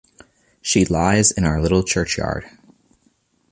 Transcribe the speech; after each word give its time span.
She 0.63 0.83
lies 0.83 1.29
in 1.31 1.43
our 1.43 1.61
little 1.61 1.83
churchyard. 1.83 2.49